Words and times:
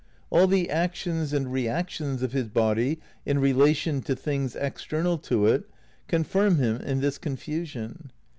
All 0.31 0.47
the 0.47 0.67
actions 0.67 1.31
and 1.31 1.53
reactions 1.53 2.23
of 2.23 2.31
his 2.31 2.47
body 2.47 2.99
in 3.23 3.37
relation 3.37 4.01
to 4.01 4.15
things 4.15 4.55
external 4.55 5.19
to 5.19 5.45
it 5.45 5.65
confirm 6.07 6.57
him 6.57 6.77
in 6.77 7.01
this 7.01 7.19
confusion. 7.19 8.09